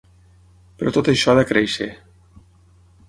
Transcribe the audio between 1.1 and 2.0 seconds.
això ha de créixer.